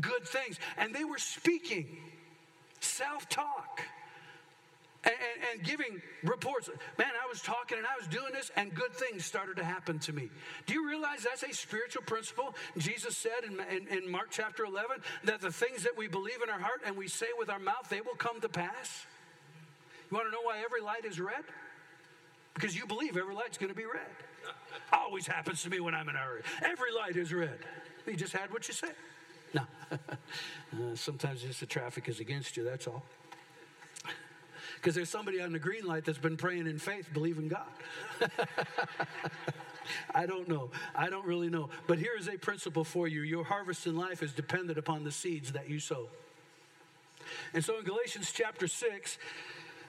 [0.00, 1.96] good things, and they were speaking
[2.80, 3.82] self talk.
[5.06, 6.70] And, and, and, giving reports.
[6.96, 9.98] Man, I was talking and I was doing this, and good things started to happen
[9.98, 10.30] to me.
[10.64, 12.54] Do you realize that's a spiritual principle?
[12.78, 16.48] Jesus said in, in, in Mark chapter 11 that the things that we believe in
[16.48, 19.04] our heart and we say with our mouth, they will come to pass.
[20.10, 21.44] You want to know why every light is red?
[22.54, 24.02] Because you believe every light's going to be red.
[24.92, 26.42] Always happens to me when I'm in a hurry.
[26.62, 27.58] Every light is red.
[28.06, 28.94] You just had what you said.
[29.52, 29.62] No.
[29.92, 33.02] uh, sometimes just the traffic is against you, that's all.
[34.76, 37.62] Because there's somebody on the green light that's been praying in faith, believing God.
[40.14, 40.70] I don't know.
[40.94, 41.70] I don't really know.
[41.86, 45.10] But here is a principle for you your harvest in life is dependent upon the
[45.10, 46.08] seeds that you sow.
[47.54, 49.18] And so in Galatians chapter 6,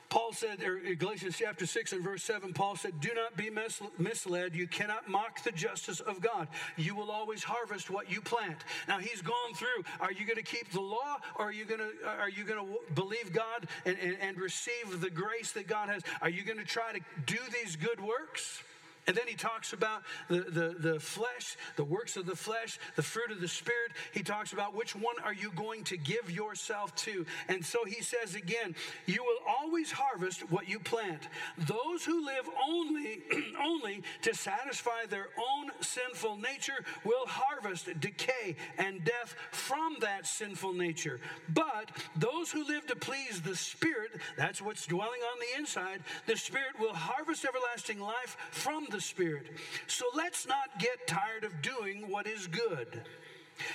[0.09, 3.49] Paul said, or Galatians chapter 6 and verse 7, Paul said, Do not be
[3.97, 4.55] misled.
[4.55, 6.47] You cannot mock the justice of God.
[6.77, 8.57] You will always harvest what you plant.
[8.87, 9.83] Now he's gone through.
[9.99, 12.65] Are you going to keep the law or are you going to are you going
[12.65, 16.03] to believe God and, and, and receive the grace that God has?
[16.21, 18.61] Are you going to try to do these good works?
[19.07, 23.03] And then he talks about the, the, the flesh, the works of the flesh, the
[23.03, 23.91] fruit of the Spirit.
[24.13, 27.25] He talks about which one are you going to give yourself to.
[27.47, 31.21] And so he says again, you will always harvest what you plant.
[31.57, 33.21] Those who live only,
[33.63, 40.73] only to satisfy their own sinful nature will harvest decay and death from that sinful
[40.73, 41.19] nature.
[41.53, 46.37] But those who live to please the Spirit, that's what's dwelling on the inside, the
[46.37, 49.47] Spirit will harvest everlasting life from the Spirit.
[49.87, 53.01] So let's not get tired of doing what is good.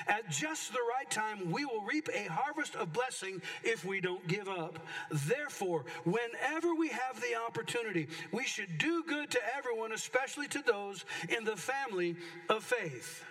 [0.07, 4.27] At just the right time, we will reap a harvest of blessing if we don't
[4.27, 4.79] give up.
[5.11, 11.05] Therefore, whenever we have the opportunity, we should do good to everyone, especially to those
[11.29, 12.17] in the family
[12.49, 13.25] of faith.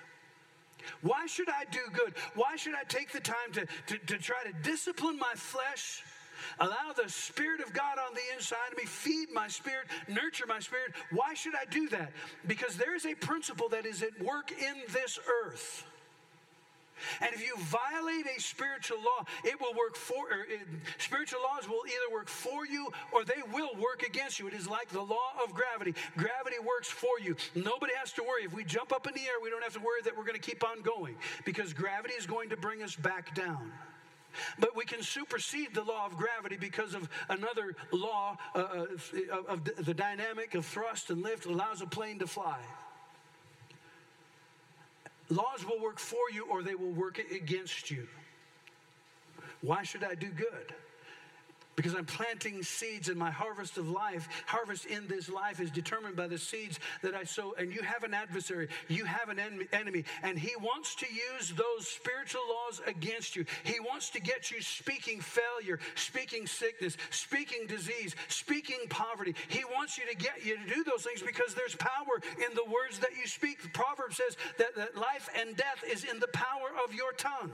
[1.02, 2.14] Why should I do good?
[2.36, 6.04] Why should I take the time to, to, to try to discipline my flesh?
[6.60, 10.60] Allow the Spirit of God on the inside of me, feed my spirit, nurture my
[10.60, 10.94] spirit.
[11.12, 12.12] Why should I do that?
[12.48, 15.86] Because there is a principle that is at work in this earth.
[17.22, 21.68] And if you violate a spiritual law, it will work for, er, it, spiritual laws
[21.68, 24.48] will either work for you or they will work against you.
[24.48, 25.94] It is like the law of gravity.
[26.18, 27.36] Gravity works for you.
[27.56, 28.44] Nobody has to worry.
[28.44, 30.40] If we jump up in the air, we don't have to worry that we're going
[30.40, 33.72] to keep on going because gravity is going to bring us back down.
[34.58, 38.88] But we can supersede the law of gravity because of another law uh, uh
[39.48, 42.60] of the dynamic of thrust and lift allows a plane to fly.
[45.30, 48.08] Laws will work for you or they will work against you.
[49.62, 50.74] Why should I do good?
[51.80, 54.28] Because I'm planting seeds and my harvest of life.
[54.46, 57.56] Harvest in this life is determined by the seeds that I sow.
[57.58, 59.40] And you have an adversary, you have an
[59.72, 63.46] enemy, and he wants to use those spiritual laws against you.
[63.64, 69.34] He wants to get you speaking failure, speaking sickness, speaking disease, speaking poverty.
[69.48, 72.66] He wants you to get you to do those things because there's power in the
[72.66, 73.64] words that you speak.
[73.64, 77.54] The proverb says that, that life and death is in the power of your tongue.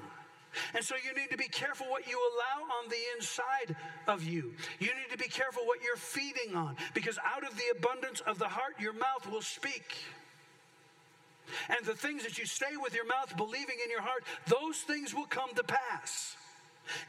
[0.74, 3.76] And so you need to be careful what you allow on the inside
[4.08, 4.54] of you.
[4.80, 8.40] You need to be careful what you're feeding on because out of the abundance of
[8.40, 9.96] the heart, your mouth will speak.
[11.70, 15.14] And the things that you say with your mouth, believing in your heart, those things
[15.14, 16.36] will come to pass.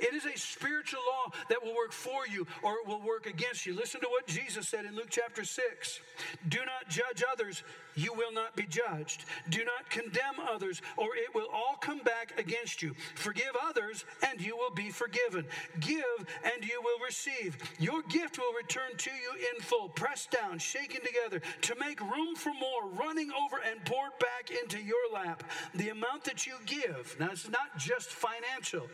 [0.00, 3.66] It is a spiritual law that will work for you or it will work against
[3.66, 3.74] you.
[3.74, 6.00] Listen to what Jesus said in Luke chapter 6.
[6.48, 7.62] Do not judge others,
[7.96, 9.24] you will not be judged.
[9.48, 12.94] Do not condemn others, or it will all come back against you.
[13.14, 15.46] Forgive others, and you will be forgiven.
[15.80, 16.04] Give,
[16.44, 17.56] and you will receive.
[17.78, 22.36] Your gift will return to you in full, pressed down, shaken together, to make room
[22.36, 25.42] for more, running over and poured back into your lap.
[25.74, 28.88] The amount that you give, now it's not just financial.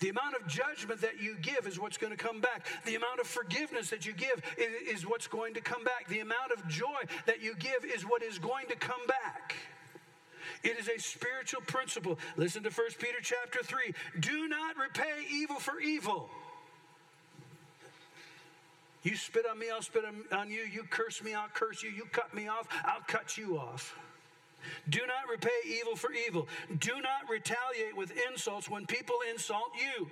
[0.00, 2.66] The amount of judgment that you give is what's going to come back.
[2.84, 6.08] The amount of forgiveness that you give is what's going to come back.
[6.08, 9.54] The amount of joy that you give is what is going to come back.
[10.62, 12.18] It is a spiritual principle.
[12.36, 13.94] Listen to 1 Peter chapter 3.
[14.20, 16.28] Do not repay evil for evil.
[19.02, 20.62] You spit on me, I'll spit on you.
[20.62, 21.90] You curse me, I'll curse you.
[21.90, 23.96] You cut me off, I'll cut you off.
[24.88, 26.48] Do not repay evil for evil.
[26.78, 30.08] Do not retaliate with insults when people insult you.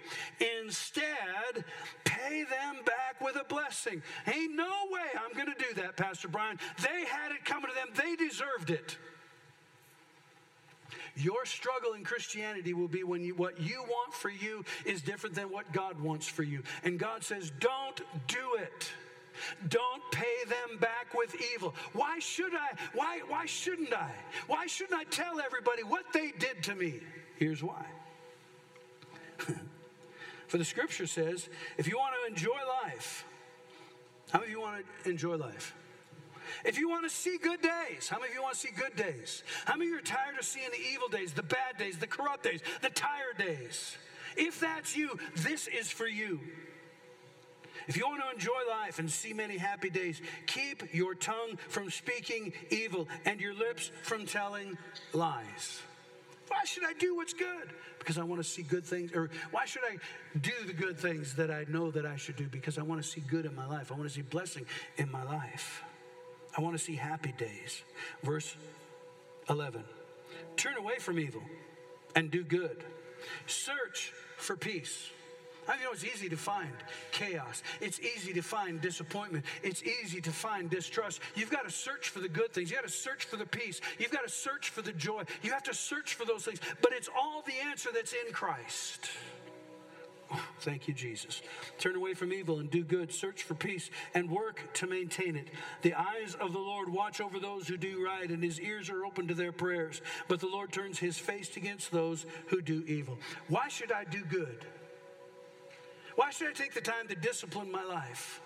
[0.63, 1.65] Instead,
[2.05, 4.03] pay them back with a blessing.
[4.27, 6.59] Ain't no way I'm going to do that, Pastor Brian.
[6.83, 8.97] They had it coming to them, they deserved it.
[11.17, 15.35] Your struggle in Christianity will be when you, what you want for you is different
[15.35, 16.63] than what God wants for you.
[16.85, 18.91] And God says, don't do it.
[19.69, 21.75] Don't pay them back with evil.
[21.93, 22.71] Why should I?
[22.95, 24.11] Why, why shouldn't I?
[24.47, 27.01] Why shouldn't I tell everybody what they did to me?
[27.37, 27.85] Here's why.
[30.49, 31.49] For the scripture says,
[31.79, 33.25] if you want to enjoy life,
[34.31, 35.75] how many of you want to enjoy life?
[36.65, 38.97] If you want to see good days, how many of you want to see good
[38.97, 39.45] days?
[39.65, 42.07] How many of you are tired of seeing the evil days, the bad days, the
[42.07, 43.97] corrupt days, the tired days?
[44.37, 46.41] If that's you, this is for you.
[47.87, 51.91] If you want to enjoy life and see many happy days, keep your tongue from
[51.91, 54.77] speaking evil and your lips from telling
[55.13, 55.81] lies.
[56.49, 57.71] Why should I do what's good?
[57.99, 59.13] Because I want to see good things.
[59.15, 59.97] Or why should I
[60.39, 62.49] do the good things that I know that I should do?
[62.49, 63.93] Because I want to see good in my life.
[63.93, 64.67] I want to see blessing
[64.97, 65.83] in my life.
[66.57, 67.83] I want to see happy days.
[68.23, 68.57] Verse
[69.49, 69.85] 11
[70.57, 71.43] Turn away from evil
[72.17, 72.83] and do good,
[73.47, 75.11] search for peace
[75.69, 76.71] I know it's easy to find
[77.13, 77.63] chaos.
[77.81, 79.45] It's easy to find disappointment.
[79.63, 81.21] It's easy to find distrust.
[81.35, 82.71] You've got to search for the good things.
[82.71, 83.81] You've got to search for the peace.
[83.99, 85.25] You've got to search for the joy.
[85.43, 86.61] You have to search for those things.
[86.81, 89.11] But it's all the answer that's in Christ.
[90.33, 91.43] Oh, thank you, Jesus.
[91.79, 93.13] Turn away from evil and do good.
[93.13, 95.49] Search for peace and work to maintain it.
[95.83, 99.05] The eyes of the Lord watch over those who do right, and his ears are
[99.05, 100.01] open to their prayers.
[100.29, 103.19] But the Lord turns his face against those who do evil.
[103.49, 104.65] Why should I do good?
[106.17, 108.41] Why should I take the time to discipline my life?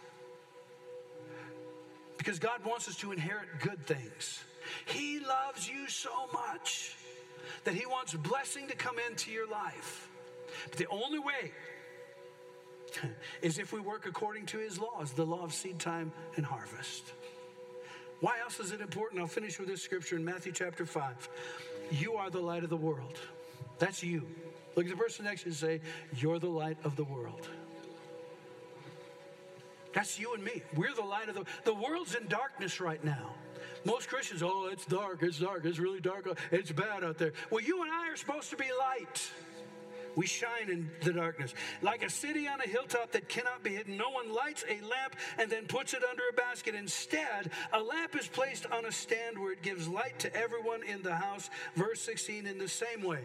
[2.19, 4.45] Because God wants us to inherit good things.
[4.87, 6.97] He loves you so much
[7.65, 10.09] that He wants blessing to come into your life.
[10.71, 11.53] But the only way
[13.43, 17.13] is if we work according to His laws, the law of seed time and harvest.
[18.21, 19.21] Why else is it important?
[19.21, 21.29] I'll finish with this scripture in Matthew chapter 5.
[21.91, 23.19] You are the light of the world.
[23.79, 24.27] That's you.
[24.77, 25.81] Look at the person next to you and say,
[26.17, 27.49] You're the light of the world.
[29.93, 30.63] That's you and me.
[30.75, 33.35] We're the light of the the world's in darkness right now.
[33.85, 37.33] Most Christians, oh, it's dark, it's dark, it's really dark, uh, it's bad out there.
[37.51, 39.31] Well, you and I are supposed to be light.
[40.17, 41.55] We shine in the darkness.
[41.83, 45.17] Like a city on a hilltop that cannot be hidden, no one lights a lamp
[45.39, 46.75] and then puts it under a basket.
[46.75, 51.03] Instead, a lamp is placed on a stand where it gives light to everyone in
[51.03, 51.51] the house.
[51.75, 53.21] Verse 16, in the same way.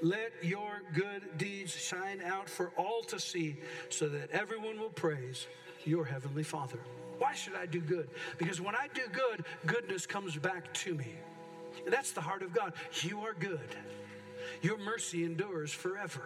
[0.00, 3.56] Let your good deeds shine out for all to see,
[3.88, 5.46] so that everyone will praise
[5.84, 6.78] your heavenly Father.
[7.18, 8.08] Why should I do good?
[8.38, 11.14] Because when I do good, goodness comes back to me.
[11.86, 12.74] That's the heart of God.
[13.02, 13.76] You are good.
[14.60, 16.22] Your mercy endures forever.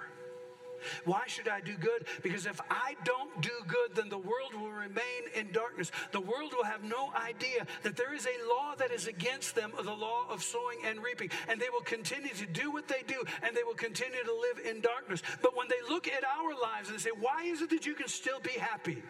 [1.05, 2.07] Why should I do good?
[2.22, 5.91] Because if I don't do good, then the world will remain in darkness.
[6.12, 9.72] The world will have no idea that there is a law that is against them,
[9.76, 11.30] the law of sowing and reaping.
[11.49, 14.66] And they will continue to do what they do, and they will continue to live
[14.66, 15.22] in darkness.
[15.43, 17.95] But when they look at our lives and they say, Why is it that you
[17.95, 19.03] can still be happy?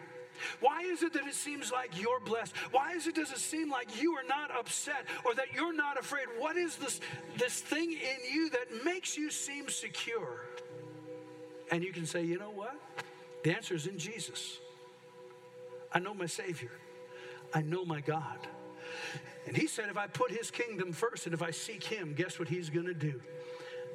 [0.59, 2.55] Why is it that it seems like you're blessed?
[2.71, 5.99] Why is it does it seem like you are not upset or that you're not
[5.99, 6.25] afraid?
[6.37, 6.99] What is this
[7.37, 10.45] this thing in you that makes you seem secure?
[11.71, 12.75] And you can say, "You know what?
[13.43, 14.59] The answer is in Jesus.
[15.91, 16.71] I know my savior.
[17.53, 18.47] I know my God."
[19.45, 22.39] And he said if I put his kingdom first and if I seek him, guess
[22.39, 23.21] what he's going to do?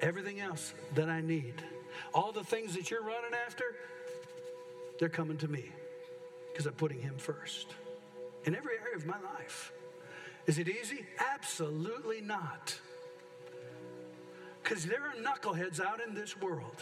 [0.01, 1.55] Everything else that I need,
[2.15, 3.65] all the things that you're running after,
[4.99, 5.71] they're coming to me
[6.53, 7.75] because I'm putting Him first
[8.45, 9.73] in every area of my life.
[10.47, 11.07] Is it easy?
[11.35, 12.79] Absolutely not.
[14.63, 16.77] Because there are knuckleheads out in this world,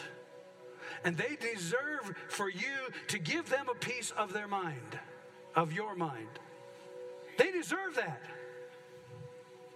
[1.04, 4.98] and they deserve for you to give them a piece of their mind,
[5.54, 6.28] of your mind.
[7.38, 8.22] They deserve that.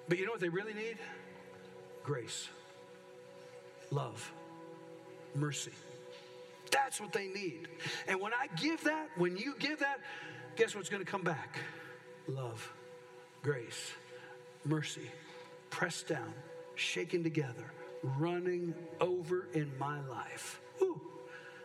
[0.09, 0.99] But you know what they really need?
[2.03, 2.49] Grace,
[3.91, 4.31] love,
[5.35, 5.73] mercy.
[6.71, 7.69] That's what they need.
[8.07, 10.01] And when I give that, when you give that,
[10.57, 11.59] guess what's going to come back?
[12.29, 12.71] Love,
[13.43, 13.93] grace,
[14.65, 15.11] mercy,
[15.71, 16.35] pressed down,
[16.75, 17.73] shaken together,
[18.19, 20.61] running over in my life.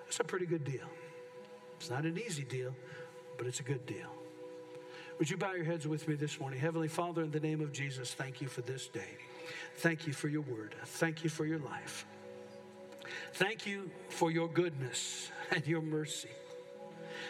[0.09, 0.89] That's a pretty good deal.
[1.79, 2.73] It's not an easy deal,
[3.37, 4.11] but it's a good deal.
[5.19, 6.59] Would you bow your heads with me this morning?
[6.59, 9.19] Heavenly Father, in the name of Jesus, thank you for this day.
[9.75, 10.73] Thank you for your word.
[10.83, 12.07] Thank you for your life.
[13.33, 16.31] Thank you for your goodness and your mercy.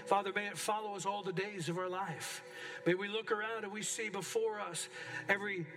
[0.05, 2.41] Father, may it follow us all the days of our life.
[2.89, 4.89] May we look around and we see before us
[5.27, 5.67] every,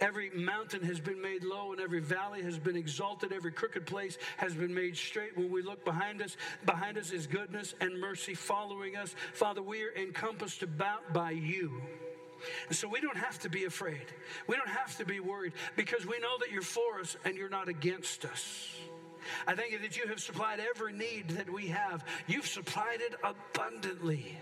[0.00, 4.16] every mountain has been made low and every valley has been exalted, every crooked place
[4.38, 5.36] has been made straight.
[5.36, 9.14] When we look behind us, behind us is goodness and mercy following us.
[9.34, 11.82] Father, we are encompassed about by you.
[12.68, 14.06] And so we don't have to be afraid.
[14.46, 17.50] We don't have to be worried because we know that you're for us and you're
[17.50, 18.74] not against us.
[19.46, 22.06] I thank you that you have supplied every need that we have.
[22.26, 24.38] You've supplied it abundantly.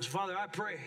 [0.00, 0.78] So, Father, I pray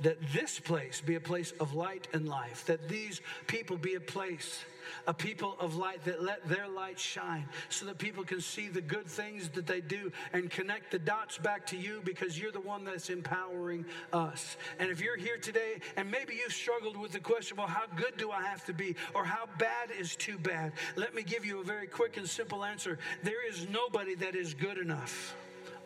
[0.00, 4.00] that this place be a place of light and life, that these people be a
[4.00, 4.64] place
[5.06, 8.80] a people of light that let their light shine so that people can see the
[8.80, 12.60] good things that they do and connect the dots back to you because you're the
[12.60, 14.56] one that's empowering us.
[14.78, 18.16] And if you're here today and maybe you've struggled with the question, well, how good
[18.16, 18.96] do I have to be?
[19.14, 20.72] Or how bad is too bad?
[20.96, 22.98] Let me give you a very quick and simple answer.
[23.22, 25.36] There is nobody that is good enough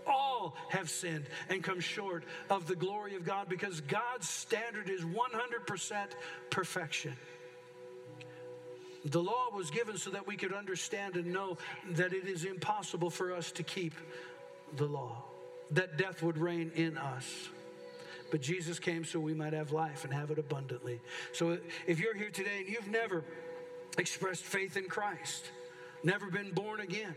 [0.08, 5.02] all have sinned and come short of the glory of God because God's standard is
[5.02, 6.06] 100%
[6.50, 7.16] perfection.
[9.04, 11.58] The law was given so that we could understand and know
[11.90, 13.94] that it is impossible for us to keep
[14.76, 15.24] the law,
[15.70, 17.48] that death would reign in us.
[18.30, 21.00] But Jesus came so we might have life and have it abundantly.
[21.32, 23.24] So if you're here today and you've never
[23.96, 25.50] expressed faith in Christ,
[26.02, 27.14] never been born again,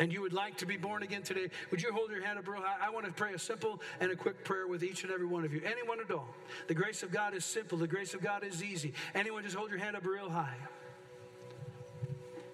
[0.00, 2.48] and you would like to be born again today, would you hold your hand up
[2.48, 2.76] real high?
[2.80, 5.44] I want to pray a simple and a quick prayer with each and every one
[5.44, 5.60] of you.
[5.64, 6.28] Anyone at all.
[6.68, 8.94] The grace of God is simple, the grace of God is easy.
[9.14, 10.56] Anyone, just hold your hand up real high.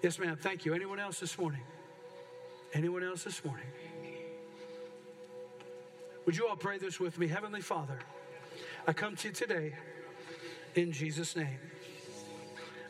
[0.01, 0.37] Yes, ma'am.
[0.39, 0.73] Thank you.
[0.73, 1.61] Anyone else this morning?
[2.73, 3.65] Anyone else this morning?
[6.25, 7.27] Would you all pray this with me?
[7.27, 7.97] Heavenly Father,
[8.87, 9.73] I come to you today
[10.75, 11.57] in Jesus' name.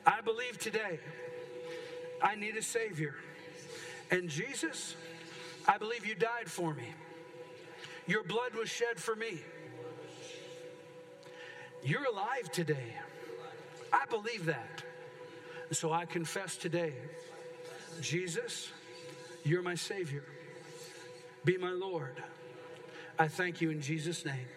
[0.05, 0.99] I believe today
[2.21, 3.15] I need a Savior.
[4.11, 4.95] And Jesus,
[5.67, 6.93] I believe you died for me.
[8.07, 9.39] Your blood was shed for me.
[11.83, 12.95] You're alive today.
[13.93, 14.83] I believe that.
[15.71, 16.93] So I confess today
[18.01, 18.69] Jesus,
[19.43, 20.23] you're my Savior.
[21.43, 22.15] Be my Lord.
[23.17, 24.47] I thank you in Jesus' name.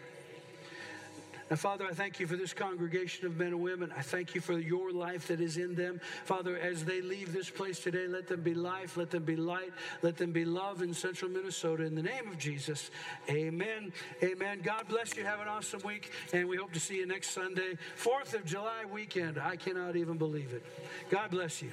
[1.53, 3.93] Now, Father, I thank you for this congregation of men and women.
[3.95, 6.01] I thank you for your life that is in them.
[6.25, 9.71] Father, as they leave this place today, let them be life, let them be light,
[10.01, 11.83] let them be love in central Minnesota.
[11.83, 12.91] In the name of Jesus,
[13.29, 13.93] amen.
[14.23, 14.61] Amen.
[14.63, 15.27] God bless you.
[15.27, 18.87] Have an awesome week, and we hope to see you next Sunday, 4th of July
[18.91, 19.37] weekend.
[19.37, 20.65] I cannot even believe it.
[21.11, 21.73] God bless you.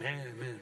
[0.00, 0.58] Amen.